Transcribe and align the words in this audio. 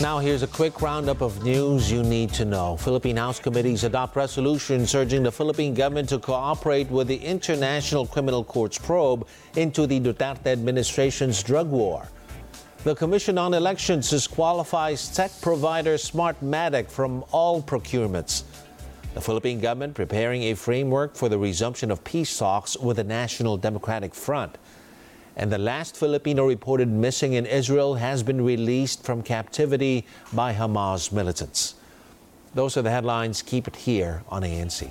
Now, 0.00 0.18
here's 0.18 0.42
a 0.42 0.46
quick 0.46 0.80
roundup 0.80 1.20
of 1.20 1.44
news 1.44 1.92
you 1.92 2.02
need 2.02 2.32
to 2.32 2.46
know. 2.46 2.78
Philippine 2.78 3.18
House 3.18 3.38
committees 3.38 3.84
adopt 3.84 4.16
resolutions 4.16 4.94
urging 4.94 5.22
the 5.22 5.30
Philippine 5.30 5.74
government 5.74 6.08
to 6.08 6.18
cooperate 6.18 6.88
with 6.90 7.06
the 7.06 7.18
International 7.18 8.06
Criminal 8.06 8.42
Court's 8.42 8.78
probe 8.78 9.28
into 9.56 9.86
the 9.86 10.00
Duterte 10.00 10.46
administration's 10.46 11.42
drug 11.42 11.68
war. 11.68 12.08
The 12.82 12.94
Commission 12.94 13.36
on 13.36 13.52
Elections 13.52 14.08
disqualifies 14.08 15.14
tech 15.14 15.32
provider 15.42 15.96
Smartmatic 15.96 16.90
from 16.90 17.22
all 17.30 17.60
procurements. 17.60 18.44
The 19.12 19.20
Philippine 19.20 19.60
government 19.60 19.92
preparing 19.92 20.44
a 20.44 20.54
framework 20.54 21.14
for 21.14 21.28
the 21.28 21.36
resumption 21.36 21.90
of 21.90 22.02
peace 22.04 22.38
talks 22.38 22.74
with 22.74 22.96
the 22.96 23.04
National 23.04 23.58
Democratic 23.58 24.14
Front. 24.14 24.56
And 25.40 25.50
the 25.50 25.56
last 25.56 25.96
Filipino 25.96 26.46
reported 26.46 26.88
missing 26.88 27.32
in 27.32 27.46
Israel 27.46 27.94
has 27.94 28.22
been 28.22 28.44
released 28.44 29.02
from 29.02 29.22
captivity 29.22 30.04
by 30.34 30.52
Hamas 30.52 31.12
militants. 31.12 31.76
Those 32.54 32.76
are 32.76 32.82
the 32.82 32.90
headlines. 32.90 33.40
Keep 33.40 33.66
it 33.66 33.76
here 33.76 34.22
on 34.28 34.42
ANC. 34.42 34.90